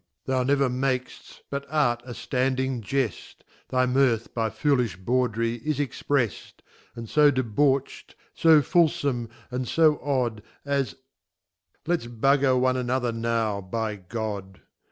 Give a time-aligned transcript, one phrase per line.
[0.25, 6.53] Thou never mak'ft, but art a (landing Jeft; Thy Mirth by foolim Bawdry is exprefc;
[6.95, 10.95] And fo debauch'd, fo fulfome, and fo odd, As
[11.85, 14.61] Let's Bugger one another now by C—d.